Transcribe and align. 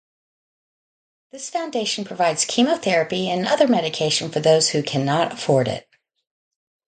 This 1.31 1.51
foundation 1.51 2.05
provides 2.05 2.45
chemotherapy 2.45 3.29
and 3.29 3.45
other 3.47 3.67
medication 3.67 4.31
for 4.31 4.39
those 4.39 4.69
who 4.71 4.81
cannot 4.81 5.33
afford 5.33 5.67
it. 5.67 5.87